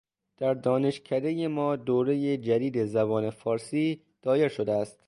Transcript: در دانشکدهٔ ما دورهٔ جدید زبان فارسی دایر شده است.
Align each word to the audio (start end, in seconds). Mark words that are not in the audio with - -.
در 0.37 0.53
دانشکدهٔ 0.53 1.47
ما 1.47 1.75
دورهٔ 1.75 2.37
جدید 2.37 2.85
زبان 2.85 3.29
فارسی 3.29 4.01
دایر 4.21 4.47
شده 4.47 4.71
است. 4.71 4.99